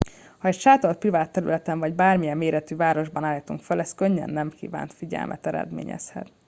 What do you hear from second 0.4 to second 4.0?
egy sátort privát területen vagy bármilyen méretű városban állítunk fel ez